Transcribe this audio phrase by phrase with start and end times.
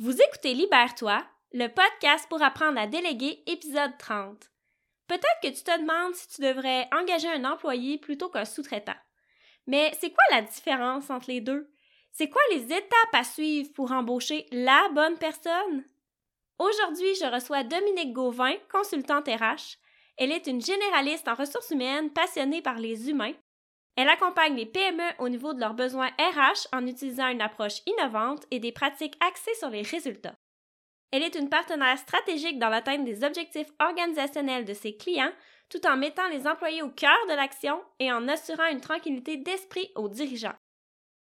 [0.00, 4.48] Vous écoutez Libère-toi, le podcast pour apprendre à déléguer, épisode 30.
[5.08, 8.94] Peut-être que tu te demandes si tu devrais engager un employé plutôt qu'un sous-traitant.
[9.66, 11.68] Mais c'est quoi la différence entre les deux?
[12.12, 15.82] C'est quoi les étapes à suivre pour embaucher la bonne personne?
[16.60, 19.78] Aujourd'hui, je reçois Dominique Gauvin, consultante RH.
[20.16, 23.34] Elle est une généraliste en ressources humaines passionnée par les humains
[23.98, 28.46] elle accompagne les PME au niveau de leurs besoins RH en utilisant une approche innovante
[28.52, 30.36] et des pratiques axées sur les résultats.
[31.10, 35.32] Elle est une partenaire stratégique dans l'atteinte des objectifs organisationnels de ses clients
[35.68, 39.90] tout en mettant les employés au cœur de l'action et en assurant une tranquillité d'esprit
[39.96, 40.54] aux dirigeants.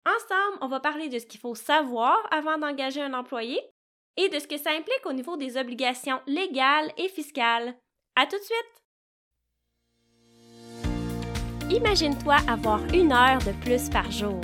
[0.04, 3.60] Ensemble, on va parler de ce qu'il faut savoir avant d'engager un employé
[4.16, 7.76] et de ce que ça implique au niveau des obligations légales et fiscales.
[8.16, 8.83] À tout de suite!
[11.70, 14.38] Imagine-toi avoir une heure de plus par jour.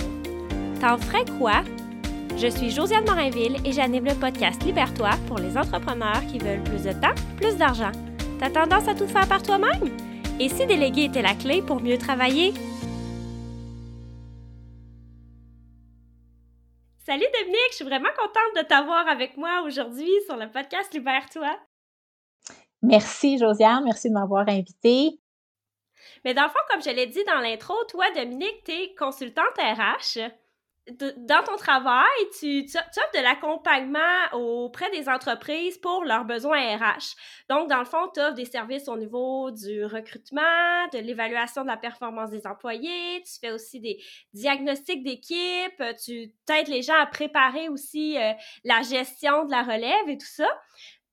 [0.81, 1.63] T'en ferais quoi?
[2.39, 6.85] Je suis Josiane Morinville et j'anime le podcast Libère-toi pour les entrepreneurs qui veulent plus
[6.85, 7.93] de temps, plus d'argent.
[8.39, 9.95] T'as tendance à tout faire par toi-même?
[10.41, 12.55] Et si déléguer était la clé pour mieux travailler?
[17.05, 21.55] Salut Dominique, je suis vraiment contente de t'avoir avec moi aujourd'hui sur le podcast Libère-toi.
[22.83, 25.20] Merci Josiane, merci de m'avoir invitée.
[26.25, 29.57] Mais dans le fond, comme je l'ai dit dans l'intro, toi, Dominique, tu es consultante
[29.59, 30.21] RH.
[30.89, 32.07] dans ton travail,
[32.39, 33.99] tu, tu, offres de l'accompagnement
[34.33, 37.15] auprès des entreprises pour leurs besoins RH.
[37.49, 41.69] Donc, dans le fond, tu offres des services au niveau du recrutement, de l'évaluation de
[41.69, 47.07] la performance des employés, tu fais aussi des diagnostics d'équipe, tu aides les gens à
[47.07, 48.33] préparer aussi euh,
[48.65, 50.49] la gestion de la relève et tout ça.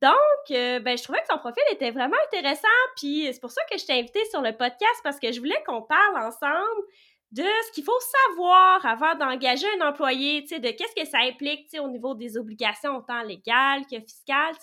[0.02, 3.62] Donc, euh, ben, je trouvais que ton profil était vraiment intéressant, puis c'est pour ça
[3.72, 6.84] que je t'ai invité sur le podcast parce que je voulais qu'on parle ensemble
[7.32, 11.90] de ce qu'il faut savoir avant d'engager un employé, de qu'est-ce que ça implique, au
[11.90, 14.56] niveau des obligations autant légales que fiscales,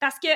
[0.00, 0.28] parce que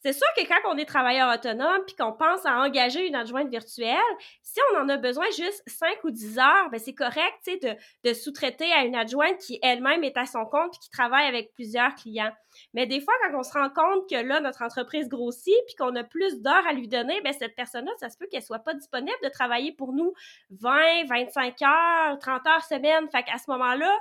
[0.00, 3.48] c'est sûr que quand on est travailleur autonome puis qu'on pense à engager une adjointe
[3.48, 3.98] virtuelle,
[4.42, 7.74] si on en a besoin juste 5 ou 10 heures, ben c'est correct, de,
[8.08, 11.52] de sous-traiter à une adjointe qui elle-même est à son compte puis qui travaille avec
[11.52, 12.32] plusieurs clients.
[12.74, 15.94] Mais des fois, quand on se rend compte que là, notre entreprise grossit puis qu'on
[15.96, 18.74] a plus d'heures à lui donner, ben cette personne-là, ça se peut qu'elle soit pas
[18.74, 20.12] disponible de travailler pour nous
[20.50, 23.08] 20, 25 heures, 30 heures semaine.
[23.10, 23.92] Fait qu'à ce moment-là,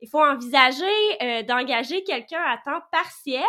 [0.00, 0.84] il faut envisager
[1.22, 3.42] euh, d'engager quelqu'un à temps partiel,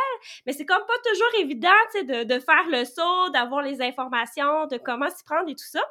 [0.46, 4.78] mais c'est comme pas toujours évident de, de faire le saut, d'avoir les informations, de
[4.78, 5.82] comment s'y prendre et tout ça.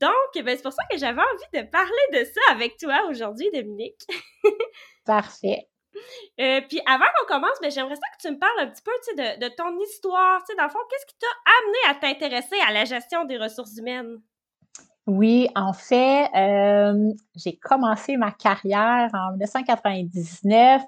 [0.00, 3.50] Donc, ben, c'est pour ça que j'avais envie de parler de ça avec toi aujourd'hui,
[3.52, 4.00] Dominique.
[5.04, 5.68] Parfait.
[6.40, 8.92] Euh, puis avant qu'on commence, ben, j'aimerais ça que tu me parles un petit peu
[9.16, 10.40] de, de ton histoire.
[10.56, 11.26] Dans le fond, qu'est-ce qui t'a
[11.62, 14.22] amené à t'intéresser à la gestion des ressources humaines?
[15.08, 20.82] Oui, en fait, euh, j'ai commencé ma carrière en 1999.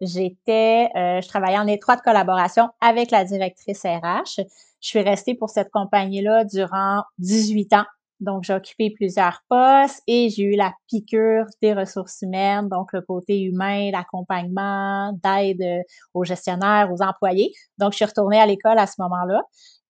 [0.00, 4.40] J'étais, euh, je travaillais en étroite collaboration avec la directrice RH.
[4.80, 7.84] Je suis restée pour cette compagnie-là durant 18 ans.
[8.20, 13.02] Donc, j'ai occupé plusieurs postes et j'ai eu la piqûre des ressources humaines, donc le
[13.02, 15.84] côté humain, l'accompagnement, d'aide
[16.14, 17.52] aux gestionnaires, aux employés.
[17.76, 19.42] Donc, je suis retournée à l'école à ce moment-là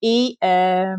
[0.02, 0.96] et euh,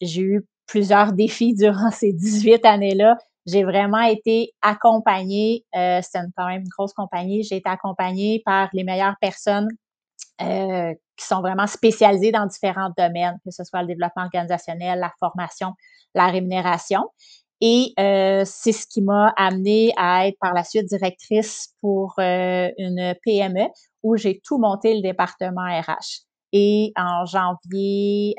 [0.00, 3.16] j'ai eu plusieurs défis durant ces 18 années-là.
[3.46, 8.70] J'ai vraiment été accompagnée, euh, c'était quand même une grosse compagnie, j'ai été accompagnée par
[8.72, 9.68] les meilleures personnes
[10.40, 15.12] euh, qui sont vraiment spécialisées dans différents domaines, que ce soit le développement organisationnel, la
[15.20, 15.74] formation,
[16.14, 17.02] la rémunération.
[17.60, 22.68] Et euh, c'est ce qui m'a amené à être par la suite directrice pour euh,
[22.78, 23.68] une PME
[24.02, 26.24] où j'ai tout monté le département RH.
[26.56, 28.36] Et en janvier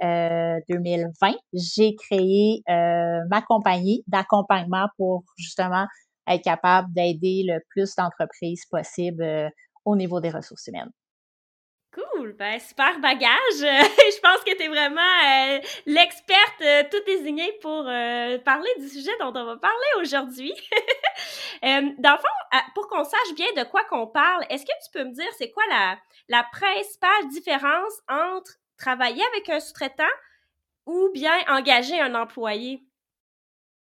[0.70, 5.86] 2020, euh, j'ai créé euh, ma compagnie d'accompagnement pour justement
[6.26, 9.50] être capable d'aider le plus d'entreprises possible euh,
[9.84, 10.92] au niveau des ressources humaines.
[11.92, 13.28] Cool, ben super bagage.
[13.60, 19.46] je pense que tu es vraiment l'experte tout désignée pour parler du sujet dont on
[19.46, 20.54] va parler aujourd'hui.
[21.64, 25.04] dans le fond, pour qu'on sache bien de quoi qu'on parle, est-ce que tu peux
[25.04, 25.98] me dire c'est quoi la,
[26.30, 30.04] la principale différence entre travailler avec un sous-traitant
[30.86, 32.84] ou bien engager un employé?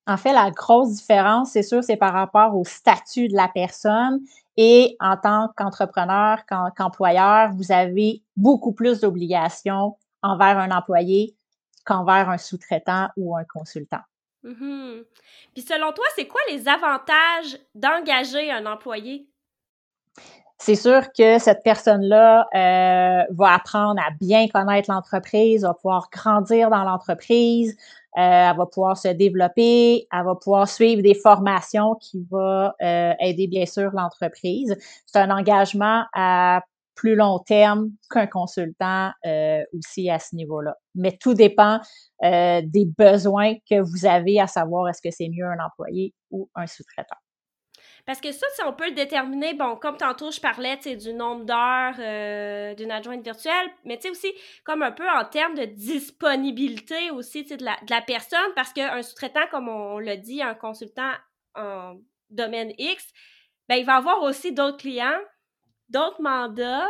[0.07, 4.21] En fait, la grosse différence, c'est sûr, c'est par rapport au statut de la personne.
[4.57, 6.45] Et en tant qu'entrepreneur,
[6.77, 11.37] qu'employeur, vous avez beaucoup plus d'obligations envers un employé
[11.85, 14.01] qu'envers un sous-traitant ou un consultant.
[14.45, 15.05] Mm-hmm.
[15.55, 19.27] Puis selon toi, c'est quoi les avantages d'engager un employé?
[20.65, 26.71] c'est sûr que cette personne-là euh, va apprendre à bien connaître l'entreprise, va pouvoir grandir
[26.71, 27.77] dans l'entreprise,
[28.17, 33.13] euh, elle va pouvoir se développer, elle va pouvoir suivre des formations qui vont euh,
[33.19, 34.77] aider bien sûr l'entreprise.
[35.07, 36.63] C'est un engagement à
[36.95, 40.77] plus long terme qu'un consultant euh, aussi à ce niveau-là.
[40.95, 41.81] Mais tout dépend
[42.23, 46.51] euh, des besoins que vous avez à savoir est-ce que c'est mieux un employé ou
[46.55, 47.17] un sous-traitant.
[48.05, 51.45] Parce que ça, si on peut le déterminer, bon, comme tantôt je parlais du nombre
[51.45, 54.33] d'heures euh, d'une adjointe virtuelle, mais aussi
[54.65, 59.69] comme un peu en termes de disponibilité aussi de la, personne, parce qu'un sous-traitant, comme
[59.69, 61.13] on, l'a dit, un consultant
[61.55, 61.95] en
[62.31, 63.13] domaine X,
[63.69, 65.21] ben, il va avoir aussi d'autres clients,
[65.93, 66.89] d'autres mandats.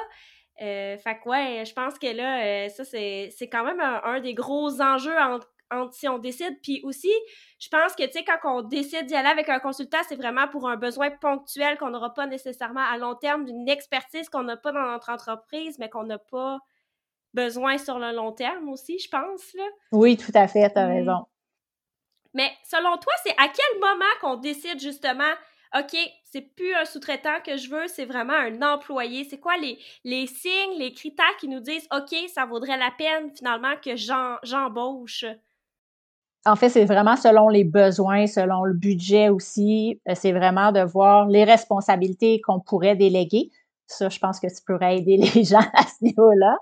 [0.61, 4.35] Euh, fait que ouais, je pense que là, euh, ça, c'est quand même un, des
[4.35, 5.49] gros enjeux entre
[5.93, 6.61] si on décide.
[6.63, 7.13] Puis aussi,
[7.59, 10.49] je pense que, tu sais, quand on décide d'y aller avec un consultant, c'est vraiment
[10.49, 14.57] pour un besoin ponctuel qu'on n'aura pas nécessairement à long terme, d'une expertise qu'on n'a
[14.57, 16.59] pas dans notre entreprise, mais qu'on n'a pas
[17.35, 19.55] besoin sur le long terme aussi, je pense.
[19.55, 19.65] Là.
[19.93, 20.93] Oui, tout à fait, tu as mmh.
[20.93, 21.27] raison.
[22.35, 25.33] Mais selon toi, c'est à quel moment qu'on décide justement
[25.79, 29.25] OK, c'est plus un sous-traitant que je veux, c'est vraiment un employé.
[29.25, 33.31] C'est quoi les, les signes, les critères qui nous disent OK, ça vaudrait la peine
[33.35, 35.25] finalement que j'embauche?
[36.45, 40.01] En fait, c'est vraiment selon les besoins, selon le budget aussi.
[40.09, 43.51] Euh, c'est vraiment de voir les responsabilités qu'on pourrait déléguer.
[43.87, 46.57] Ça, je pense que tu pourrais aider les gens à ce niveau-là.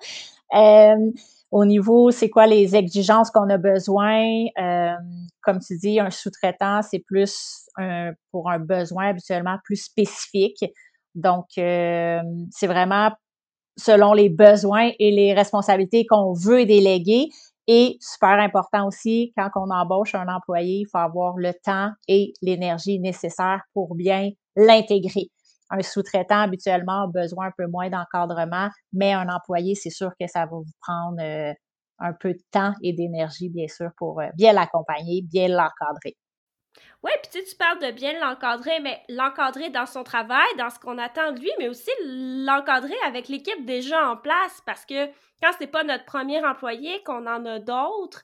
[0.55, 1.11] Euh,
[1.51, 4.45] au niveau, c'est quoi les exigences qu'on a besoin?
[4.59, 4.93] Euh,
[5.43, 7.67] comme tu dis, un sous-traitant, c'est plus
[8.31, 10.65] pour un besoin habituellement plus spécifique.
[11.15, 13.11] Donc, c'est vraiment
[13.77, 17.29] selon les besoins et les responsabilités qu'on veut déléguer.
[17.67, 22.33] Et super important aussi, quand on embauche un employé, il faut avoir le temps et
[22.43, 25.31] l'énergie nécessaires pour bien l'intégrer.
[25.71, 30.27] Un sous-traitant, habituellement, a besoin un peu moins d'encadrement, mais un employé, c'est sûr que
[30.27, 31.53] ça va vous prendre euh,
[31.99, 36.17] un peu de temps et d'énergie, bien sûr, pour euh, bien l'accompagner, bien l'encadrer.
[37.03, 40.79] Oui, puis tu, tu parles de bien l'encadrer, mais l'encadrer dans son travail, dans ce
[40.79, 45.07] qu'on attend de lui, mais aussi l'encadrer avec l'équipe déjà en place, parce que
[45.43, 48.23] quand c'est pas notre premier employé, qu'on en a d'autres,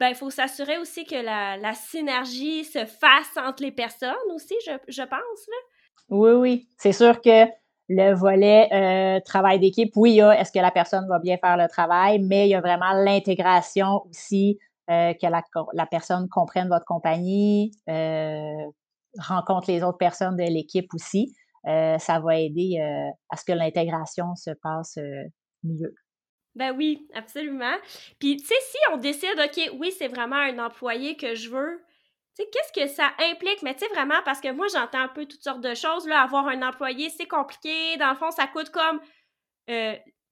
[0.00, 5.02] ben il faut s'assurer aussi que la, synergie se fasse entre les personnes aussi, je,
[5.04, 5.46] pense.
[6.12, 6.68] Oui, oui.
[6.76, 7.46] C'est sûr que
[7.88, 11.38] le volet euh, travail d'équipe, oui, il y a est-ce que la personne va bien
[11.38, 14.58] faire le travail, mais il y a vraiment l'intégration aussi
[14.90, 18.70] euh, que la, personne comprenne votre compagnie, euh,
[19.18, 21.34] rencontre les autres personnes de l'équipe aussi.
[21.64, 22.78] Ça va aider
[23.30, 24.98] à ce que l'intégration se passe
[25.62, 25.94] mieux.
[26.56, 27.76] Ben oui, absolument.
[28.18, 31.80] Puis, tu sais, si on décide, OK, oui, c'est vraiment un employé que je veux,
[32.34, 33.62] sais, qu'est-ce que ça implique?
[33.62, 36.06] Mais tu sais, vraiment, parce que moi, j'entends un peu toutes sortes de choses.
[36.06, 37.96] Là, avoir un employé, c'est compliqué.
[37.98, 39.00] Dans le fond, ça coûte comme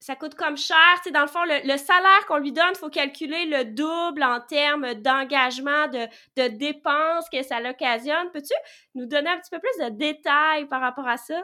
[0.01, 0.77] ça coûte comme cher.
[1.13, 4.95] Dans le fond, le, salaire qu'on lui donne, il faut calculer le double en termes
[4.95, 6.07] d'engagement, de,
[6.37, 8.31] de, dépenses que ça l'occasionne.
[8.33, 8.55] Peux-tu
[8.95, 11.43] nous donner un petit peu plus de détails par rapport à ça?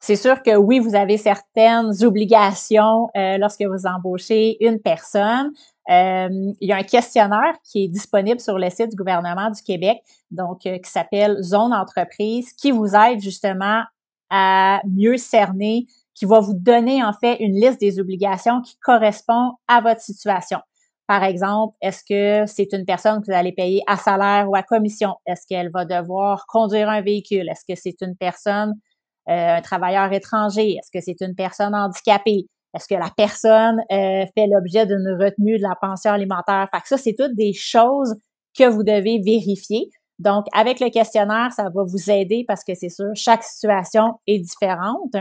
[0.00, 5.52] C'est sûr que oui, vous avez certaines obligations euh, lorsque vous embauchez une personne.
[5.90, 6.28] Euh,
[6.60, 9.98] il y a un questionnaire qui est disponible sur le site du gouvernement du Québec,
[10.30, 13.82] donc euh, qui s'appelle Zone entreprise, qui vous aide justement
[14.30, 19.52] à mieux cerner qui va vous donner en fait une liste des obligations qui correspond
[19.68, 20.58] à votre situation.
[21.06, 24.62] Par exemple, est-ce que c'est une personne que vous allez payer à salaire ou à
[24.62, 25.14] commission?
[25.26, 27.48] Est-ce qu'elle va devoir conduire un véhicule?
[27.48, 28.74] Est-ce que c'est une personne,
[29.28, 30.72] euh, un travailleur étranger?
[30.76, 32.46] Est-ce que c'est une personne handicapée?
[32.74, 36.68] Est-ce que la personne euh, fait l'objet d'une retenue de la pension alimentaire?
[36.72, 38.14] Fait que ça, c'est toutes des choses
[38.56, 39.90] que vous devez vérifier.
[40.18, 44.38] Donc, avec le questionnaire, ça va vous aider parce que c'est sûr, chaque situation est
[44.38, 45.16] différente.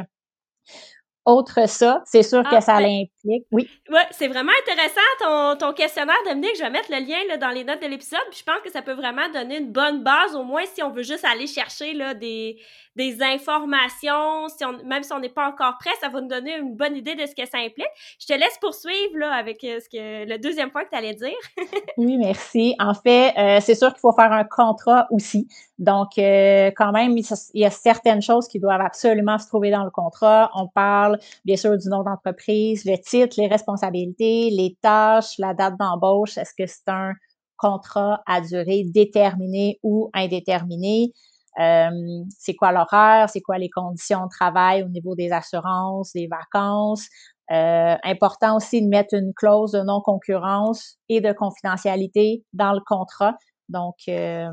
[1.23, 3.45] Autre ça, c'est sûr que ah, ça l'implique.
[3.51, 3.69] Oui.
[3.89, 6.55] Oui, c'est vraiment intéressant ton, ton, questionnaire, Dominique.
[6.57, 8.19] Je vais mettre le lien là, dans les notes de l'épisode.
[8.35, 11.03] je pense que ça peut vraiment donner une bonne base, au moins si on veut
[11.03, 12.59] juste aller chercher là, des,
[12.95, 14.48] des informations,
[14.86, 17.25] même si on n'est pas encore prêt, ça va nous donner une bonne idée de
[17.25, 17.88] ce que ça implique.
[18.19, 21.13] Je te laisse poursuivre là, avec euh, ce que, le deuxième point que tu allais
[21.13, 21.38] dire.
[21.98, 22.75] oui, merci.
[22.79, 25.48] En fait, euh, c'est sûr qu'il faut faire un contrat aussi.
[25.79, 29.83] Donc, euh, quand même, il y a certaines choses qui doivent absolument se trouver dans
[29.83, 30.51] le contrat.
[30.53, 35.77] On parle, bien sûr, du nom d'entreprise, le titre, les responsabilités, les tâches, la date
[35.77, 36.38] d'embauche.
[36.38, 37.13] Est-ce que c'est un
[37.57, 41.13] contrat à durée déterminée ou indéterminée?
[41.60, 41.89] Euh,
[42.38, 47.08] c'est quoi l'horaire, c'est quoi les conditions de travail au niveau des assurances, des vacances?
[47.51, 53.36] Euh, important aussi de mettre une clause de non-concurrence et de confidentialité dans le contrat.
[53.67, 54.48] Donc, euh,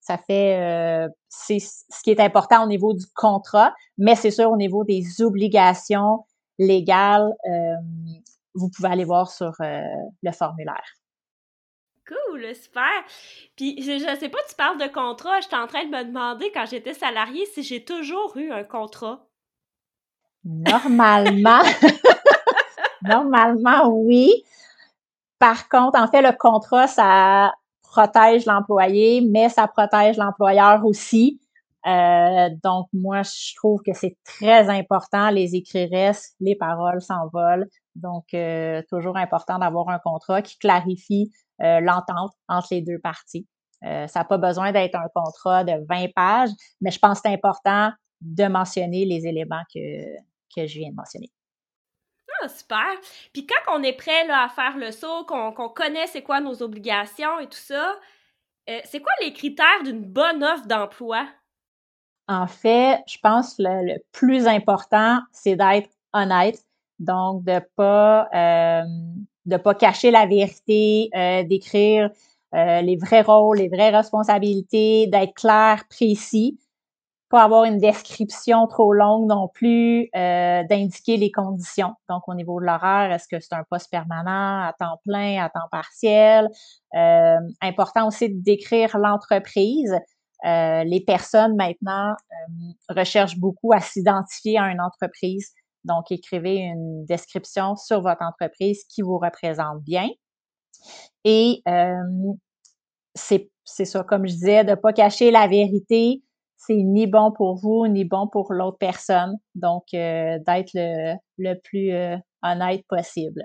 [0.00, 4.56] ça fait, c'est ce qui est important au niveau du contrat, mais c'est sûr au
[4.56, 6.26] niveau des obligations
[6.58, 7.32] légales,
[8.54, 10.84] vous pouvez aller voir sur le formulaire.
[12.34, 12.90] Cool, super.
[13.56, 16.50] Puis je, je sais pas, tu parles de contrat, j'étais en train de me demander
[16.52, 19.26] quand j'étais salariée si j'ai toujours eu un contrat.
[20.44, 21.62] Normalement,
[23.02, 24.44] normalement, oui.
[25.38, 31.40] Par contre, en fait, le contrat, ça protège l'employé, mais ça protège l'employeur aussi.
[31.86, 35.30] Euh, donc, moi, je trouve que c'est très important.
[35.30, 37.68] Les écrits restent, les paroles s'envolent.
[37.94, 41.30] Donc, euh, toujours important d'avoir un contrat qui clarifie
[41.62, 43.46] euh, l'entente entre les deux parties.
[43.82, 47.34] ça n'a pas besoin d'être un contrat de 20 pages, mais je pense que c'est
[47.34, 50.16] important de mentionner les éléments que,
[50.56, 51.30] que je viens de mentionner.
[52.42, 52.86] Ah, super.
[53.32, 56.62] Puis quand on est prêt là, à faire le saut, qu'on connaît c'est quoi nos
[56.62, 57.94] obligations et tout ça,
[58.66, 61.26] c'est quoi les critères d'une bonne offre d'emploi?
[62.28, 66.58] En fait, je pense que le, plus important, c'est d'être honnête.
[66.98, 68.82] Donc, de pas euh,
[69.46, 72.10] de pas cacher la vérité, euh, d'écrire
[72.54, 76.58] euh, les vrais rôles, les vraies responsabilités, d'être clair, précis,
[77.30, 81.94] pas avoir une description trop longue non plus, d'indiquer les conditions.
[82.08, 85.48] Donc, au niveau de l'horaire, est-ce que c'est un poste permanent, à temps plein, à
[85.48, 86.48] temps partiel?
[87.60, 89.98] important aussi de décrire l'entreprise.
[90.44, 95.52] Euh, les personnes maintenant euh, recherchent beaucoup à s'identifier à une entreprise.
[95.84, 100.08] Donc, écrivez une description sur votre entreprise qui vous représente bien.
[101.24, 101.94] Et euh,
[103.14, 103.50] c'est
[103.84, 106.22] ça, comme je disais, de ne pas cacher la vérité.
[106.56, 109.36] C'est ni bon pour vous, ni bon pour l'autre personne.
[109.54, 111.92] Donc, d'être le, plus
[112.42, 113.42] honnête possible.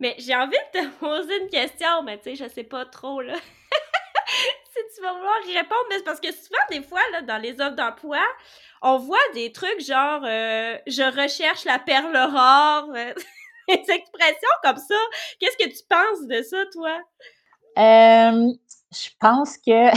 [0.00, 3.20] Mais j'ai envie de te poser une question, mais tu sais, je sais pas trop,
[3.20, 3.34] là.
[4.94, 7.76] tu vas vouloir y répondre, mais parce que souvent, des fois, là, dans les offres
[7.76, 8.22] d'emploi,
[8.82, 13.12] on voit des trucs genre euh, je recherche la perle rare, euh,
[13.68, 14.94] des expressions comme ça.
[15.40, 16.98] Qu'est-ce que tu penses de ça, toi?
[17.78, 18.52] Euh,
[18.92, 19.90] je pense que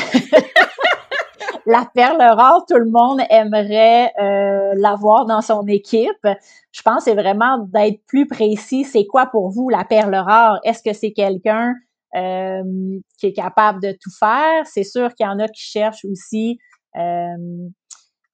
[1.65, 4.13] la perle rare, tout le monde aimerait
[4.75, 6.27] l'avoir dans son équipe.
[6.71, 8.83] Je pense c'est vraiment d'être plus précis.
[8.83, 10.59] C'est quoi pour vous la perle rare?
[10.63, 11.73] Est-ce que c'est quelqu'un
[12.13, 14.65] qui est capable de tout faire?
[14.65, 16.59] C'est sûr qu'il y en a qui cherchent aussi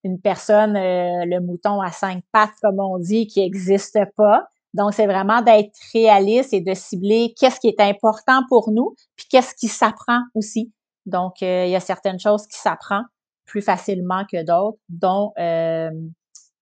[0.08, 4.48] une personne, euh, le mouton à cinq pattes, comme on dit, qui n'existe pas.
[4.74, 9.26] Donc, c'est vraiment d'être réaliste et de cibler qu'est-ce qui est important pour nous, puis
[9.30, 10.72] qu'est-ce qui s'apprend aussi.
[11.06, 13.04] Donc, il y a certaines choses qui s'apprend
[13.46, 15.32] plus facilement que d'autres, dont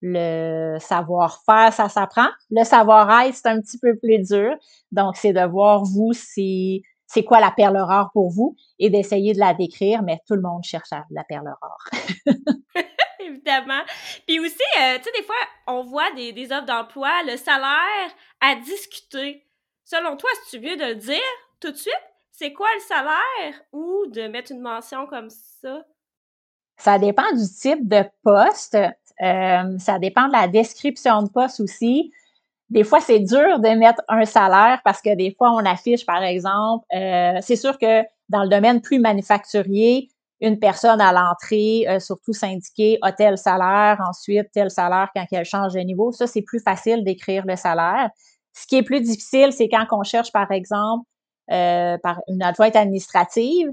[0.02, 2.28] le savoir-faire, ça s'apprend.
[2.52, 4.56] Le savoir-être, c'est un petit peu plus dur.
[4.92, 6.84] Donc, c'est de voir, vous, si
[7.15, 8.57] c'est quoi la perle rare pour vous?
[8.77, 12.25] Et d'essayer de la décrire, mais tout le monde cherche la perle rare.
[13.19, 13.81] Évidemment.
[14.27, 18.12] Puis aussi, euh, tu sais, des fois, on voit des, des offres d'emploi, le salaire
[18.41, 19.45] à discuter.
[19.86, 21.22] Selon toi, est-ce que tu veux de le dire
[21.62, 21.93] tout de suite?
[22.31, 25.86] C'est quoi le salaire ou de mettre une mention comme ça?
[26.75, 28.75] Ça dépend du type de poste.
[28.75, 32.12] Euh, ça dépend de la description de poste aussi
[32.75, 36.22] des fois, c'est dur de mettre un salaire parce que des fois, on affiche, par
[36.22, 40.10] exemple, euh, c'est sûr que dans le domaine plus manufacturier,
[40.41, 45.46] une personne à l'entrée, euh, surtout syndiquée, a tel salaire, ensuite tel salaire quand elle
[45.46, 46.12] change de niveau.
[46.12, 48.10] Ça, c'est plus facile d'écrire le salaire.
[48.51, 51.05] Ce qui est plus difficile, c'est quand on cherche, par exemple,
[51.53, 53.70] euh, par une adjointe administrative,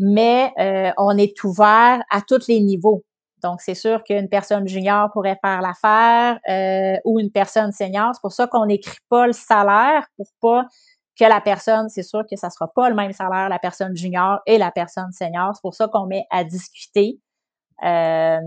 [0.00, 0.50] mais
[0.98, 3.04] on est ouvert à tous les niveaux.
[3.42, 8.10] Donc, c'est sûr qu'une personne junior pourrait faire l'affaire euh, ou une personne senior.
[8.14, 10.66] C'est pour ça qu'on n'écrit pas le salaire pour pas
[11.18, 14.40] que la personne, c'est sûr que ça sera pas le même salaire, la personne junior
[14.46, 15.54] et la personne senior.
[15.54, 17.18] C'est pour ça qu'on met à discuter.
[17.84, 18.38] Euh,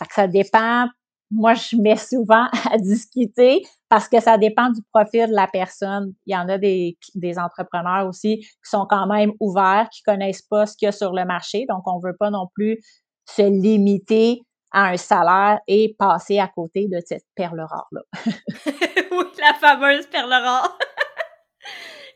[0.00, 0.86] que ça dépend.
[1.30, 6.14] Moi, je mets souvent à discuter parce que ça dépend du profil de la personne.
[6.26, 10.42] Il y en a des, des entrepreneurs aussi qui sont quand même ouverts, qui connaissent
[10.42, 11.66] pas ce qu'il y a sur le marché.
[11.68, 12.80] Donc, on veut pas non plus
[13.26, 14.42] se limiter
[14.72, 18.02] à un salaire et passer à côté de cette perle rare-là.
[19.10, 20.78] oui, la fameuse perle rare.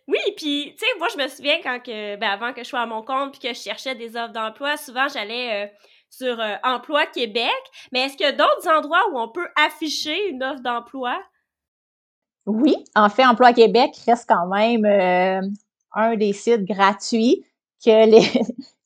[0.08, 2.80] oui, puis, tu sais, moi, je me souviens quand que, ben, avant que je sois
[2.80, 5.68] à mon compte puis que je cherchais des offres d'emploi, souvent, j'allais euh,
[6.10, 7.50] sur euh, Emploi Québec.
[7.92, 11.18] Mais est-ce qu'il y a d'autres endroits où on peut afficher une offre d'emploi?
[12.46, 15.40] Oui, en fait, Emploi Québec reste quand même euh,
[15.94, 17.44] un des sites gratuits
[17.84, 18.42] que les,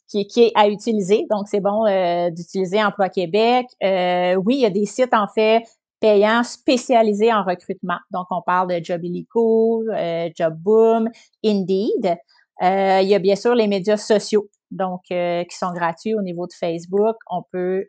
[0.09, 1.27] qui, est à utiliser.
[1.31, 3.67] Donc, c'est bon euh, d'utiliser Emploi Québec.
[3.83, 5.65] Euh, oui, il y a des sites, en fait,
[6.01, 7.99] payants spécialisés en recrutement.
[8.11, 11.09] Donc, on parle de Jobilico, euh, Jobboom,
[11.45, 12.17] Indeed.
[12.63, 16.47] Euh, il y a bien sûr les médias sociaux, donc qui sont gratuits au niveau
[16.47, 17.17] de Facebook.
[17.29, 17.87] On peut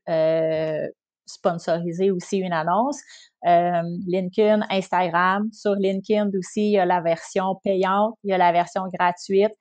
[1.27, 3.00] sponsoriser aussi une annonce.
[3.43, 5.50] LinkedIn, Instagram.
[5.51, 9.53] Sur LinkedIn aussi, il y a la version payante, il y a la version gratuite.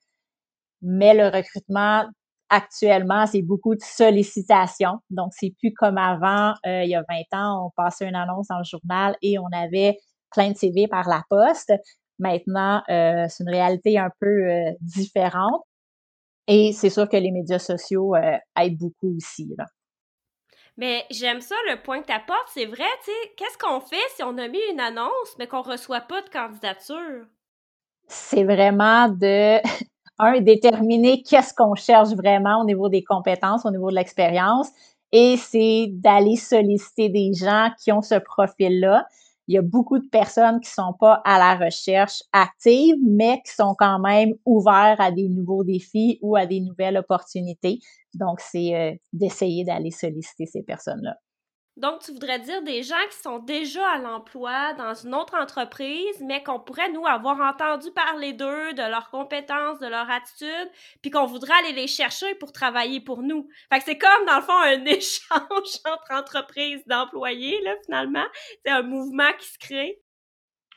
[0.81, 2.05] Mais le recrutement
[2.49, 4.99] actuellement, c'est beaucoup de sollicitations.
[5.09, 8.47] Donc, c'est plus comme avant, euh, il y a 20 ans, on passait une annonce
[8.47, 9.97] dans le journal et on avait
[10.31, 11.73] plein de CV par la poste.
[12.19, 15.63] Maintenant, euh, c'est une réalité un peu euh, différente.
[16.47, 19.51] Et c'est sûr que les médias sociaux aident beaucoup aussi.
[19.57, 19.65] Là.
[20.77, 22.49] Mais j'aime ça, le point que tu apportes.
[22.53, 25.63] C'est vrai, tu sais, qu'est-ce qu'on fait si on a mis une annonce, mais qu'on
[25.63, 27.25] reçoit pas de candidature?
[28.07, 29.59] C'est vraiment de
[30.19, 34.69] un, déterminer qu'est-ce qu'on cherche vraiment au niveau des compétences, au niveau de l'expérience,
[35.11, 39.07] et c'est d'aller solliciter des gens qui ont ce profil-là.
[39.47, 43.53] Il y a beaucoup de personnes qui sont pas à la recherche active, mais qui
[43.53, 47.79] sont quand même ouverts à des nouveaux défis ou à des nouvelles opportunités.
[48.15, 51.15] Donc, c'est euh, d'essayer d'aller solliciter ces personnes-là.
[51.77, 56.15] Donc, tu voudrais dire des gens qui sont déjà à l'emploi dans une autre entreprise,
[56.21, 61.11] mais qu'on pourrait, nous, avoir entendu parler d'eux, de leurs compétences, de leur attitude, puis
[61.11, 63.49] qu'on voudrait aller les chercher pour travailler pour nous.
[63.69, 68.25] Fait que c'est comme, dans le fond, un échange entre entreprises d'employés, là, finalement.
[68.65, 69.99] C'est un mouvement qui se crée.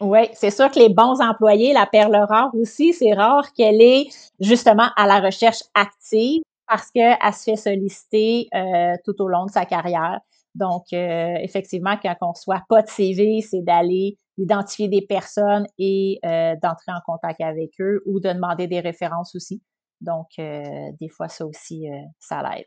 [0.01, 4.09] Oui, c'est sûr que les bons employés, la perle rare aussi, c'est rare qu'elle est
[4.41, 9.51] justement à la recherche active parce qu'elle se fait solliciter euh, tout au long de
[9.51, 10.21] sa carrière.
[10.59, 16.19] Donc, euh, effectivement, quand on soit pas de CV, c'est d'aller identifier des personnes et
[16.25, 19.63] euh, d'entrer en contact avec eux ou de demander des références aussi.
[20.01, 20.65] Donc, euh,
[21.01, 21.87] des fois, ça aussi,
[22.19, 22.67] ça l'aide.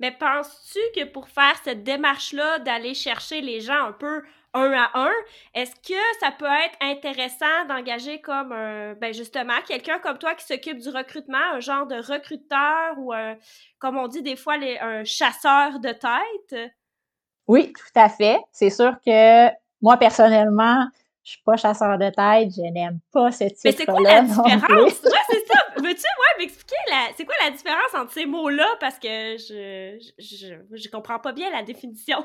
[0.00, 4.22] Mais penses-tu que pour faire cette démarche-là, d'aller chercher les gens un peu
[4.54, 5.12] un à un,
[5.54, 10.44] est-ce que ça peut être intéressant d'engager comme un, ben justement, quelqu'un comme toi qui
[10.44, 13.36] s'occupe du recrutement, un genre de recruteur ou un,
[13.78, 16.72] comme on dit des fois, un chasseur de tête?
[17.52, 18.40] Oui, tout à fait.
[18.50, 19.48] C'est sûr que
[19.82, 20.86] moi, personnellement,
[21.22, 24.22] je suis pas chasseur de tête, je n'aime pas ce type Mais c'est quoi la
[24.22, 25.02] différence?
[25.02, 25.60] Ouais, c'est ça.
[25.76, 27.08] Veux-tu, ouais, m'expliquer la...
[27.14, 28.64] c'est quoi la différence entre ces mots-là?
[28.80, 32.24] Parce que je, je, je comprends pas bien la définition.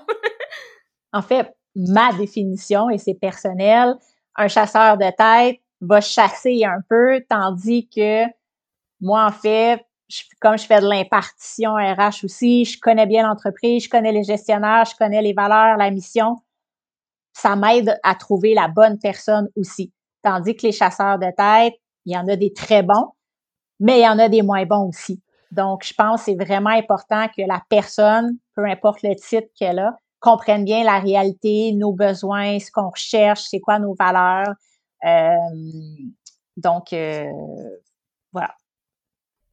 [1.12, 3.96] en fait, ma définition, et c'est personnel,
[4.38, 8.24] un chasseur de tête va chasser un peu, tandis que
[9.02, 9.86] moi, en fait,
[10.40, 14.86] comme je fais de l'impartition RH aussi, je connais bien l'entreprise, je connais les gestionnaires,
[14.86, 16.38] je connais les valeurs, la mission.
[17.34, 19.94] Ça m'aide à trouver la bonne personne aussi.
[20.24, 23.12] Tandis que les chasseurs de tête, il y en a des très bons,
[23.80, 25.22] mais il y en a des moins bons aussi.
[25.52, 29.80] Donc, je pense que c'est vraiment important que la personne, peu importe le titre qu'elle
[29.80, 34.54] a, comprenne bien la réalité, nos besoins, ce qu'on recherche, c'est quoi nos valeurs.
[35.06, 35.36] Euh,
[36.58, 37.32] donc, euh,
[38.34, 38.54] voilà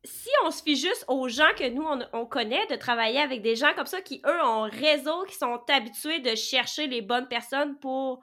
[0.05, 3.57] si on se fie juste aux gens que nous, on, connaît, de travailler avec des
[3.57, 7.79] gens comme ça qui, eux, ont réseau, qui sont habitués de chercher les bonnes personnes
[7.79, 8.21] pour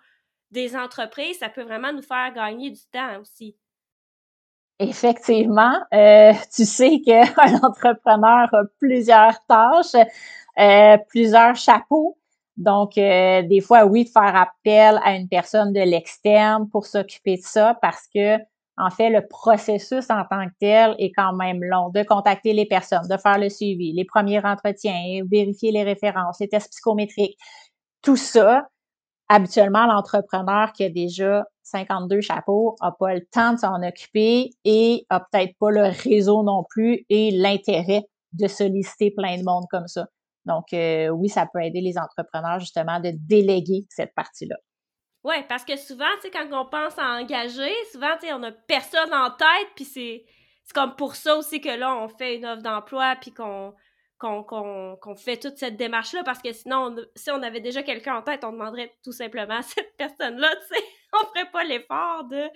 [0.52, 3.56] des entreprises, ça peut vraiment nous faire gagner du temps aussi.
[4.80, 7.24] Effectivement, euh, tu sais qu'un
[7.64, 10.08] entrepreneur a plusieurs tâches,
[10.60, 12.18] euh, plusieurs chapeaux.
[12.58, 17.38] Donc, euh, des fois, oui, de faire appel à une personne de l'externe pour s'occuper
[17.38, 18.38] de ça parce que
[18.82, 22.66] en fait, le processus en tant que tel est quand même long, de contacter les
[22.66, 27.38] personnes, de faire le suivi, les premiers entretiens, vérifier les références, les tests psychométriques.
[28.02, 28.68] Tout ça,
[29.30, 35.06] habituellement, l'entrepreneur qui a déjà 52 chapeaux n'a pas le temps de s'en occuper et
[35.10, 38.02] a peut-être pas le réseau non plus et l'intérêt
[38.34, 40.08] de solliciter plein de monde comme ça.
[40.46, 44.56] Donc, euh, oui, ça peut aider les entrepreneurs justement de déléguer cette partie-là.
[45.24, 48.42] Oui, parce que souvent, tu sais, quand on pense à engager, souvent, tu sais, on
[48.44, 50.26] a personne en tête, puis c'est,
[50.74, 53.74] comme pour ça aussi que là, on fait une offre d'emploi, puis qu'on
[54.18, 58.44] qu'on fait toute cette démarche-là, parce que sinon, si on avait déjà quelqu'un en tête,
[58.44, 62.50] on demanderait tout simplement à cette personne-là, tu sais, on ferait pas l'effort de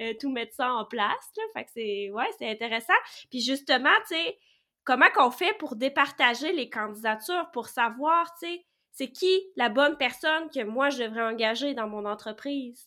[0.00, 1.42] euh, tout mettre ça en place, là.
[1.54, 2.94] Fait que c'est, ouais, c'est intéressant.
[3.30, 4.38] Puis justement, tu sais,
[4.84, 8.66] comment qu'on fait pour départager les candidatures, pour savoir, tu sais,
[9.00, 12.86] c'est qui la bonne personne que moi je devrais engager dans mon entreprise?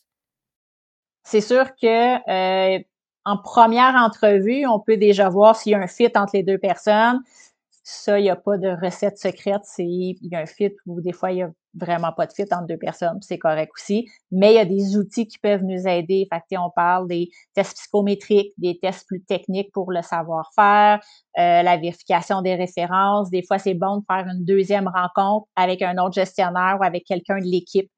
[1.23, 2.79] C'est sûr que euh,
[3.25, 6.59] en première entrevue, on peut déjà voir s'il y a un fit entre les deux
[6.59, 7.19] personnes.
[7.83, 9.63] Ça, il n'y a pas de recette secrète.
[9.63, 12.33] C'est il y a un fit ou des fois il y a vraiment pas de
[12.33, 14.07] fit entre deux personnes, c'est correct aussi.
[14.31, 16.27] Mais il y a des outils qui peuvent nous aider.
[16.31, 20.99] Fait on parle des tests psychométriques, des tests plus techniques pour le savoir-faire,
[21.39, 23.29] euh, la vérification des références.
[23.29, 27.05] Des fois, c'est bon de faire une deuxième rencontre avec un autre gestionnaire ou avec
[27.05, 27.89] quelqu'un de l'équipe.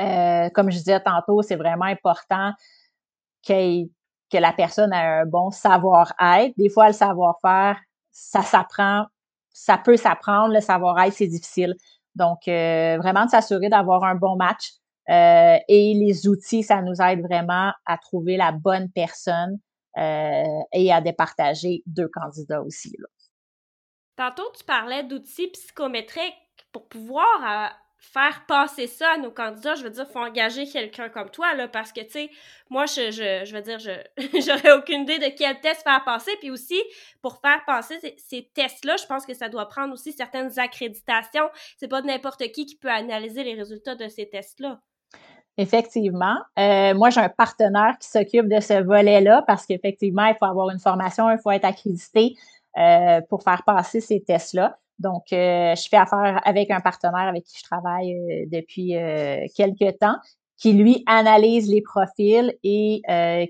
[0.00, 2.52] Euh, comme je disais tantôt, c'est vraiment important
[3.46, 6.54] que la personne ait un bon savoir-être.
[6.56, 7.78] Des fois, le savoir-faire,
[8.10, 9.06] ça s'apprend,
[9.52, 10.54] ça peut s'apprendre.
[10.54, 11.74] Le savoir-être, c'est difficile.
[12.14, 14.72] Donc, euh, vraiment de s'assurer d'avoir un bon match.
[15.08, 19.58] Euh, et les outils, ça nous aide vraiment à trouver la bonne personne
[19.96, 22.94] euh, et à départager deux candidats aussi.
[24.16, 26.34] Tantôt, tu parlais d'outils psychométriques
[26.72, 29.74] pour pouvoir euh, faire passer ça à nos candidats.
[29.74, 32.30] Je veux dire, faut engager quelqu'un comme toi, là, parce que, tu sais,
[32.70, 33.90] moi, je, je, je veux dire, je
[34.40, 36.32] j'aurais aucune idée de quel test faire passer.
[36.40, 36.80] Puis aussi,
[37.22, 41.48] pour faire passer ces, tests-là, je pense que ça doit prendre aussi certaines accréditations.
[41.76, 44.80] C'est pas n'importe qui qui peut analyser les résultats de ces tests-là.
[45.58, 46.36] Effectivement.
[46.58, 50.70] Euh, moi, j'ai un partenaire qui s'occupe de ce volet-là parce qu'effectivement, il faut avoir
[50.70, 52.34] une formation, il faut être accrédité.
[52.78, 54.78] Euh, pour faire passer ces tests-là.
[55.00, 58.94] Donc, euh, je fais affaire avec un partenaire avec qui je travaille euh, depuis
[59.56, 60.16] quelques temps,
[60.58, 63.00] qui lui analyse les profils et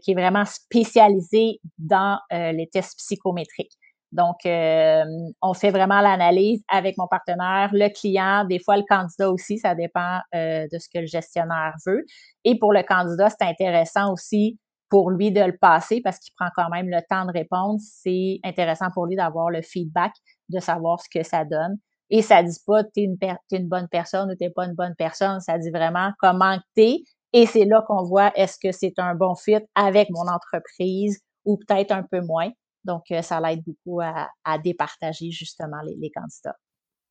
[0.00, 3.72] qui est vraiment spécialisé dans les tests psychométriques.
[4.12, 9.58] Donc, on fait vraiment l'analyse avec mon partenaire, le client, des fois le candidat aussi,
[9.58, 12.04] ça dépend de ce que le gestionnaire veut.
[12.44, 14.56] Et pour le candidat, c'est intéressant aussi
[14.90, 17.78] pour lui de le passer parce qu'il prend quand même le temps de répondre.
[17.80, 20.12] C'est intéressant pour lui d'avoir le feedback,
[20.48, 21.78] de savoir ce que ça donne.
[22.10, 24.94] Et ça dit pas t'es une, es une bonne personne ou t'es pas une bonne
[24.98, 25.40] personne.
[25.40, 27.04] Ça dit vraiment comment t'es.
[27.32, 31.56] Et c'est là qu'on voit est-ce que c'est un bon fit avec mon entreprise ou
[31.56, 32.50] peut-être un peu moins.
[32.84, 36.56] Donc, euh, ça l'aide beaucoup à, départager justement les candidats.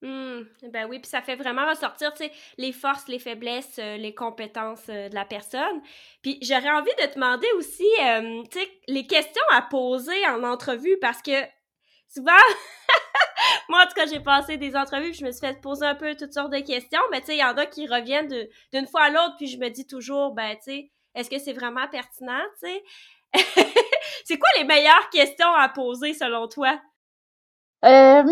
[0.01, 2.13] Mmh, ben oui, puis ça fait vraiment ressortir,
[2.57, 5.81] les forces, les faiblesses, euh, les compétences euh, de la personne.
[6.21, 8.43] Puis j'aurais envie de te demander aussi, euh,
[8.87, 11.43] les questions à poser en entrevue parce que
[12.07, 12.31] souvent,
[13.69, 16.15] moi en tout cas, j'ai passé des entrevues, je me suis fait poser un peu
[16.15, 18.29] toutes sortes de questions, mais il y en a qui reviennent
[18.71, 21.53] d'une fois à l'autre, puis je me dis toujours, ben tu sais, est-ce que c'est
[21.53, 22.43] vraiment pertinent,
[24.23, 26.79] c'est quoi les meilleures questions à poser selon toi?
[27.83, 28.23] Euh,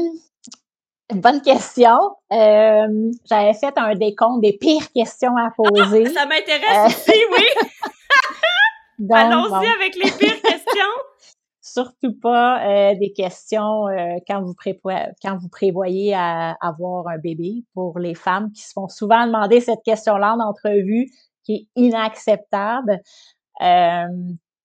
[1.13, 1.97] bonne question.
[2.31, 6.05] Euh, J'avais fait un décompte des pires questions à poser.
[6.07, 9.09] Ah, ça m'intéresse euh, aussi, oui.
[9.13, 10.83] Allons-y avec les pires questions.
[11.61, 17.17] Surtout pas euh, des questions euh, quand vous prévoyez, quand vous prévoyez à, avoir un
[17.17, 21.11] bébé pour les femmes qui se font souvent demander cette question-là en entrevue,
[21.43, 22.99] qui est inacceptable.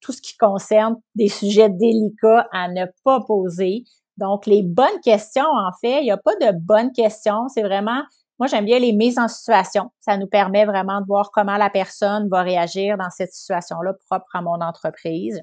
[0.00, 3.84] tout ce qui concerne des sujets délicats à ne pas poser.
[4.16, 7.48] Donc, les bonnes questions, en fait, il n'y a pas de bonnes questions.
[7.48, 8.02] C'est vraiment,
[8.38, 9.90] moi, j'aime bien les mises en situation.
[10.00, 14.34] Ça nous permet vraiment de voir comment la personne va réagir dans cette situation-là propre
[14.34, 15.40] à mon entreprise.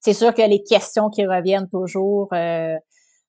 [0.00, 2.76] C'est sûr que les questions qui reviennent toujours, euh,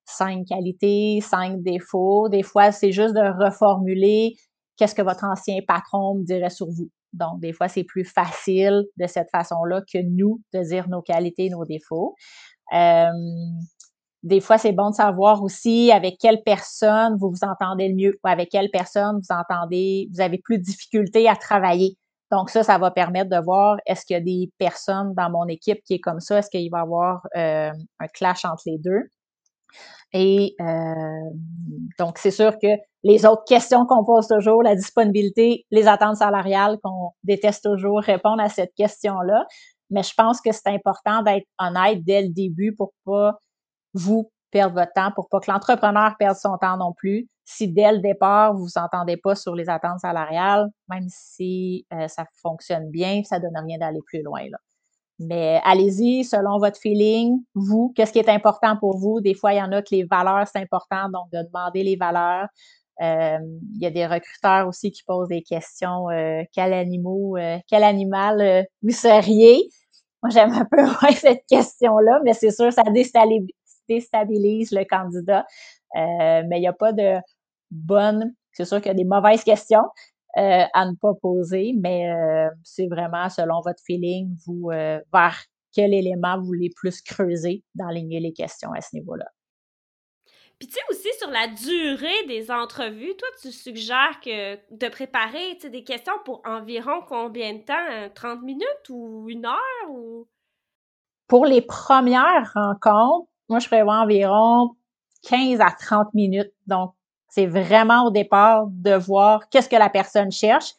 [0.06, 2.30] cinq qualités, cinq défauts.
[2.30, 4.36] Des fois, c'est juste de reformuler
[4.78, 6.90] qu'est-ce que votre ancien patron me dirait sur vous.
[7.14, 11.50] Donc, des fois, c'est plus facile de cette façon-là que nous de dire nos qualités,
[11.50, 12.14] nos défauts.
[12.74, 13.08] Euh,
[14.26, 18.20] des fois, c'est bon de savoir aussi avec quelle personne vous vous entendez le mieux
[18.24, 21.96] ou avec quelle personne vous entendez, vous avez plus de difficultés à travailler.
[22.32, 25.48] Donc ça, ça va permettre de voir est-ce qu'il y a des personnes dans mon
[25.48, 28.80] équipe qui est comme ça, est-ce qu'il va y avoir euh, un clash entre les
[28.80, 29.04] deux?
[30.12, 31.30] Et euh,
[32.00, 32.68] donc, c'est sûr que
[33.04, 38.42] les autres questions qu'on pose toujours, la disponibilité, les attentes salariales, qu'on déteste toujours répondre
[38.42, 39.46] à cette question-là.
[39.92, 43.38] Mais je pense que c'est important d'être honnête dès le début pour pas
[43.96, 47.28] vous perdre votre temps pour pas que l'entrepreneur perde son temps non plus.
[47.44, 52.08] Si dès le départ, vous vous entendez pas sur les attentes salariales, même si euh,
[52.08, 54.44] ça fonctionne bien, ça donne rien d'aller plus loin.
[54.50, 54.58] Là.
[55.20, 57.40] Mais allez-y selon votre feeling.
[57.54, 59.22] Vous, qu'est-ce qui est important pour vous?
[59.22, 61.96] Des fois, il y en a que les valeurs, c'est important, donc de demander les
[61.96, 62.48] valeurs.
[63.02, 63.38] Euh,
[63.76, 66.10] il y a des recruteurs aussi qui posent des questions.
[66.10, 69.70] Euh, quel animal, quel animal vous seriez?
[70.24, 73.52] Moi, j'aime un peu moins cette question-là, mais c'est sûr, ça déstabilise,
[73.88, 75.46] déstabilise le candidat.
[75.96, 77.18] Euh, mais il n'y a pas de
[77.72, 79.84] bonne, c'est sûr qu'il y a des mauvaises questions
[80.38, 85.38] euh, à ne pas poser, mais euh, c'est vraiment selon votre feeling, vous vers
[85.74, 89.26] quel élément vous voulez plus creuser, d'enligner les questions à ce niveau-là.
[90.58, 95.56] Puis tu sais aussi sur la durée des entrevues, toi tu suggères que de préparer
[95.56, 98.10] des questions pour environ combien de temps?
[98.14, 100.28] 30 minutes ou une heure ou?
[101.28, 104.76] Pour les premières rencontres, moi, je prévois environ
[105.24, 106.52] 15 à 30 minutes.
[106.68, 106.94] Donc,
[107.30, 110.74] c'est vraiment au départ de voir qu'est-ce que la personne cherche,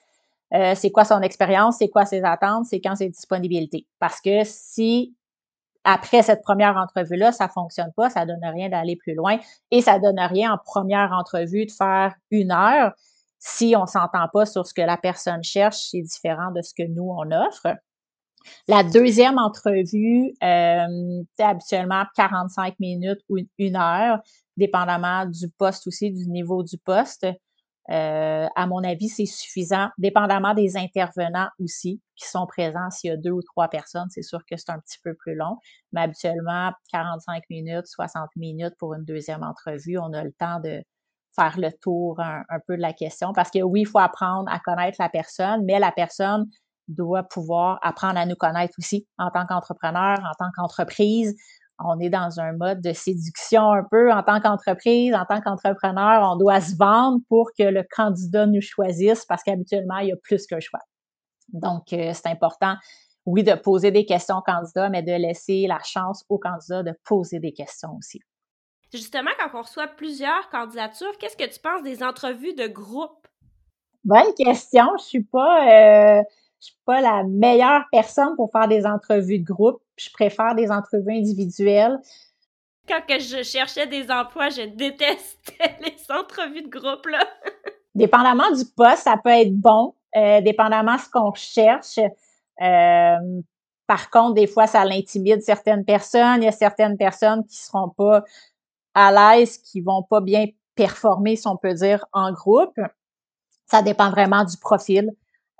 [0.55, 3.87] euh, c'est quoi son expérience, c'est quoi ses attentes, c'est quand ses disponibilités.
[3.99, 5.15] Parce que si
[5.85, 9.39] après cette première entrevue-là, ça fonctionne pas, ça donne rien d'aller plus loin
[9.71, 12.93] et ça donne rien en première entrevue de faire une heure
[13.39, 16.83] si on s'entend pas sur ce que la personne cherche, c'est différent de ce que
[16.83, 17.77] nous on offre.
[18.69, 24.21] La deuxième entrevue, euh, habituellement 45 minutes ou une heure,
[24.57, 27.27] dépendamment du poste aussi, du niveau du poste.
[27.91, 32.91] Euh, à mon avis, c'est suffisant, dépendamment des intervenants aussi qui sont présents.
[32.91, 35.37] S'il y a deux ou trois personnes, c'est sûr que c'est un petit peu plus
[35.37, 35.59] long,
[35.93, 40.83] mais habituellement, 45 minutes, 60 minutes pour une deuxième entrevue, on a le temps de
[41.37, 44.59] faire le tour un, peu de la question parce que oui, il faut apprendre à
[44.59, 46.47] connaître la personne, mais la personne
[46.89, 51.37] doit pouvoir apprendre à nous connaître aussi en tant qu'entrepreneur, en tant qu'entreprise
[51.79, 56.23] on est dans un mode de séduction un peu en tant qu'entreprise, en tant qu'entrepreneur,
[56.33, 60.17] on doit se vendre pour que le candidat nous choisisse parce qu'habituellement, il y a
[60.17, 60.81] plus qu'un choix.
[61.53, 62.77] Donc, euh, c'est important,
[63.27, 66.93] oui, de poser des questions au candidat, mais de laisser la chance au candidat de
[67.05, 68.21] poser des questions aussi.
[68.93, 73.27] Justement, quand on reçoit plusieurs candidatures, qu'est-ce que tu penses des entrevues de groupe?
[74.05, 74.85] Bonne question.
[74.99, 76.23] Je suis pas, euh,
[76.61, 79.81] je suis pas la meilleure personne pour faire des entrevues de groupe.
[79.97, 81.99] Je préfère des entrevues individuelles.
[82.89, 87.25] Quand que je cherchais des emplois, je détestais les entrevues de groupe, là.
[87.97, 91.99] dépendamment du poste, ça peut être bon, euh, dépendamment ce qu'on cherche.
[92.61, 93.41] Euh,
[93.87, 96.43] par contre, des fois, ça l'intimide certaines personnes.
[96.43, 98.23] Il y a certaines personnes qui seront pas
[98.95, 102.79] à l'aise, qui vont pas bien performer, si on peut dire, en groupe.
[103.67, 105.11] Ça dépend vraiment du profil.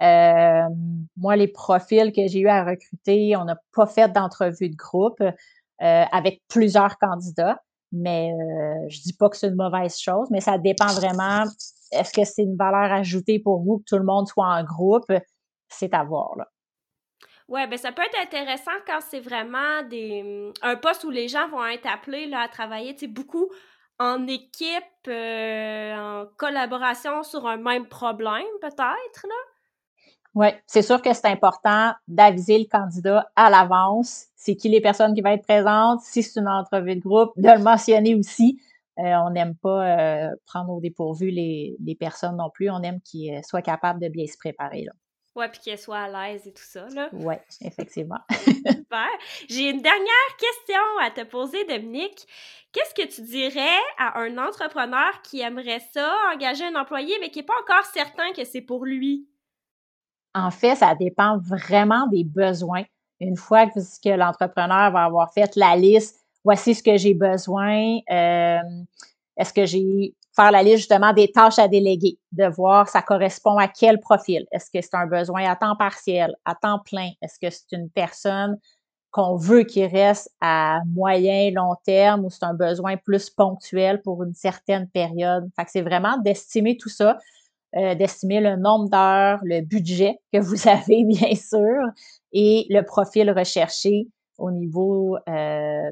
[0.03, 0.69] Euh,
[1.17, 5.21] moi, les profils que j'ai eu à recruter, on n'a pas fait d'entrevue de groupe
[5.21, 5.33] euh,
[5.81, 7.61] avec plusieurs candidats,
[7.93, 11.45] mais euh, je dis pas que c'est une mauvaise chose, mais ça dépend vraiment.
[11.93, 15.11] Est-ce que c'est une valeur ajoutée pour vous que tout le monde soit en groupe?
[15.69, 16.47] C'est à voir, là.
[17.49, 21.47] Oui, ben ça peut être intéressant quand c'est vraiment des un poste où les gens
[21.49, 23.49] vont être appelés là, à travailler, beaucoup
[24.01, 29.56] en équipe, en collaboration sur un même problème, peut-être, là.
[30.37, 34.27] Oui, c'est sûr que c'est important d'aviser le candidat à l'avance.
[34.37, 36.03] C'est qui les personnes qui vont être présentes.
[36.03, 38.61] Si c'est une entrevue de groupe, de le mentionner aussi.
[38.99, 42.69] Euh, on n'aime pas euh, prendre au dépourvu les, les, personnes non plus.
[42.69, 44.83] On aime qu'ils euh, soient capables de bien se préparer.
[44.83, 44.93] Là.
[45.37, 46.87] Ouais, puis qu'elles soient à l'aise et tout ça.
[46.95, 47.09] Là.
[47.15, 48.21] Oui, effectivement.
[48.31, 49.09] Super.
[49.49, 52.27] J'ai une dernière question à te poser, Dominique.
[52.73, 57.39] Qu'est-ce que tu dirais à un entrepreneur qui aimerait ça, engager un employé, mais qui
[57.39, 59.27] n'est pas encore certain que c'est pour lui?
[60.37, 62.83] En fait, ça dépend vraiment des besoins.
[63.21, 67.99] Une fois que, l'entrepreneur va avoir fait la liste, voici ce que j'ai besoin.
[68.11, 68.61] Euh,
[69.39, 73.57] est-ce que j'ai faire la liste justement des tâches à déléguer, de voir ça correspond
[73.57, 74.47] à quel profil.
[74.53, 77.11] Est-ce que c'est un besoin à temps partiel, à temps plein?
[77.23, 78.59] Est-ce que c'est une personne
[79.11, 84.23] qu'on veut qu'il reste à moyen, long terme ou c'est un besoin plus ponctuel pour
[84.23, 85.49] une certaine période?
[85.57, 87.17] Fait c'est vraiment d'estimer tout ça.
[87.77, 91.83] Euh, d'estimer le nombre d'heures, le budget que vous avez, bien sûr,
[92.33, 94.09] et le profil recherché
[94.39, 95.91] au niveau, euh,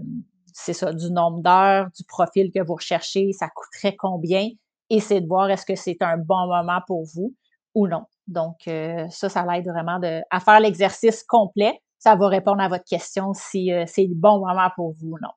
[0.54, 4.48] c'est ça, du nombre d'heures, du profil que vous recherchez, ça coûterait combien,
[4.88, 7.34] et de voir est-ce que c'est un bon moment pour vous
[7.74, 8.04] ou non.
[8.28, 11.82] Donc, euh, ça, ça l'aide vraiment à faire l'exercice complet.
[11.98, 15.32] Ça va répondre à votre question si c'est le bon moment pour vous ou non.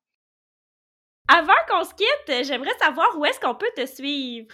[1.27, 4.53] Avant qu'on se quitte, j'aimerais savoir où est-ce qu'on peut te suivre?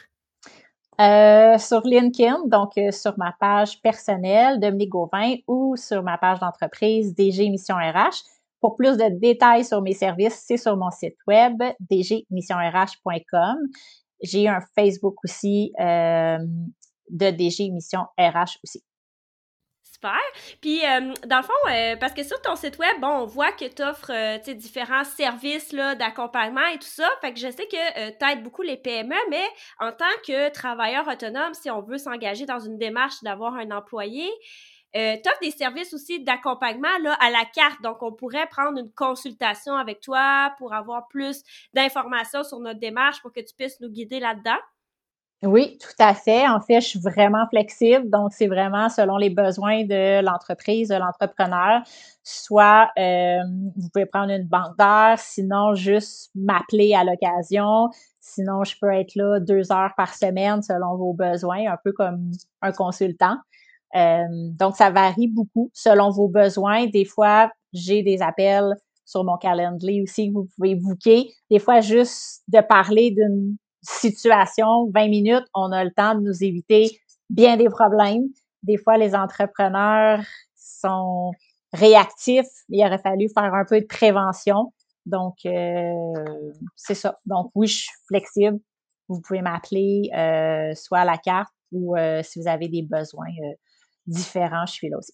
[1.01, 6.39] Euh, sur LinkedIn, donc euh, sur ma page personnelle, Dominique Gauvin, ou sur ma page
[6.39, 8.23] d'entreprise DG Mission RH.
[8.61, 13.57] Pour plus de détails sur mes services, c'est sur mon site web dgmissionrh.com.
[14.21, 16.37] J'ai un Facebook aussi euh,
[17.09, 18.83] de DG Mission RH aussi.
[20.61, 23.51] Puis, euh, dans le fond, euh, parce que sur ton site web, bon, on voit
[23.51, 27.09] que tu offres euh, différents services d'accompagnement et tout ça.
[27.21, 29.45] Fait que je sais que tu aides beaucoup les PME, mais
[29.79, 34.29] en tant que travailleur autonome, si on veut s'engager dans une démarche d'avoir un employé,
[34.93, 36.87] tu offres des services aussi d'accompagnement
[37.19, 37.81] à la carte.
[37.81, 41.41] Donc, on pourrait prendre une consultation avec toi pour avoir plus
[41.73, 44.59] d'informations sur notre démarche pour que tu puisses nous guider là-dedans.
[45.45, 46.47] Oui, tout à fait.
[46.47, 48.09] En fait, je suis vraiment flexible.
[48.09, 51.81] Donc, c'est vraiment selon les besoins de l'entreprise, de l'entrepreneur.
[52.23, 53.39] Soit euh,
[53.75, 57.89] vous pouvez prendre une banque d'heures, sinon juste m'appeler à l'occasion.
[58.21, 62.31] Sinon, je peux être là deux heures par semaine selon vos besoins, un peu comme
[62.61, 63.35] un consultant.
[63.95, 64.23] Euh,
[64.59, 66.87] donc, ça varie beaucoup selon vos besoins.
[66.87, 68.73] Des fois, j'ai des appels
[69.05, 71.29] sur mon calendrier aussi vous pouvez booker.
[71.51, 76.43] Des fois, juste de parler d'une situation, 20 minutes, on a le temps de nous
[76.43, 78.23] éviter bien des problèmes.
[78.63, 80.21] Des fois, les entrepreneurs
[80.55, 81.31] sont
[81.73, 82.47] réactifs.
[82.69, 84.71] Il aurait fallu faire un peu de prévention.
[85.05, 85.91] Donc, euh,
[86.75, 87.19] c'est ça.
[87.25, 88.59] Donc, oui, je suis flexible.
[89.09, 93.25] Vous pouvez m'appeler euh, soit à la carte ou euh, si vous avez des besoins
[94.05, 95.13] différents, je suis là aussi.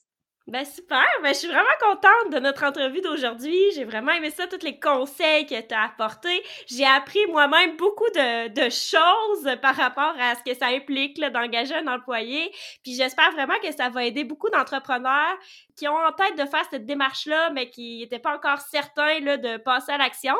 [0.50, 3.56] Ben super, ben je suis vraiment contente de notre entrevue d'aujourd'hui.
[3.76, 6.42] J'ai vraiment aimé ça, tous les conseils que tu as apportés.
[6.66, 11.76] J'ai appris moi-même beaucoup de, de, choses par rapport à ce que ça implique d'engager
[11.76, 12.50] un employé.
[12.84, 15.38] Puis j'espère vraiment que ça va aider beaucoup d'entrepreneurs
[15.78, 19.38] qui ont en tête de faire cette démarche-là, mais qui n'étaient pas encore certains là,
[19.38, 20.36] de passer à l'action.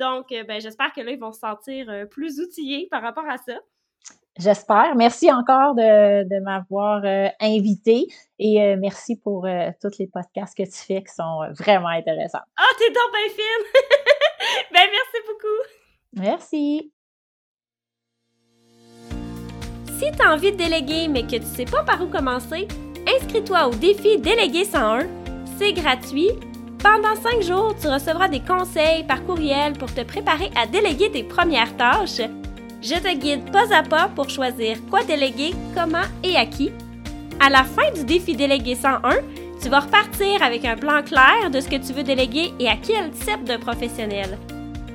[0.00, 3.28] Donc, euh, ben, j'espère que là, ils vont se sentir euh, plus outillés par rapport
[3.28, 3.60] à ça.
[4.36, 4.96] J'espère.
[4.96, 8.08] Merci encore de, m'avoir euh, invité
[8.40, 12.40] et euh, merci pour euh, tous les podcasts que tu fais qui sont vraiment intéressants.
[12.56, 13.64] Ah, oh, t'es donc bien fine!
[14.72, 16.20] ben, merci beaucoup!
[16.20, 16.92] Merci!
[19.98, 22.66] Si tu as envie de déléguer mais que tu sais pas par où commencer,
[23.06, 25.06] inscris-toi au défi Déléguer 101.
[25.58, 26.30] C'est gratuit.
[26.82, 31.22] Pendant cinq jours, tu recevras des conseils par courriel pour te préparer à déléguer tes
[31.22, 32.20] premières tâches
[32.84, 36.70] je te guide pas à pas pour choisir quoi déléguer, comment et à qui.
[37.40, 39.00] À la fin du défi délégué 101,
[39.60, 42.76] tu vas repartir avec un plan clair de ce que tu veux déléguer et à
[42.76, 44.38] quel type de professionnel.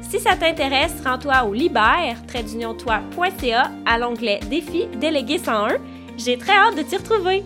[0.01, 2.13] Si ça t'intéresse, rends-toi au liber
[3.85, 5.77] à l'onglet Défi délégué 101.
[6.17, 7.43] J'ai très hâte de t'y retrouver.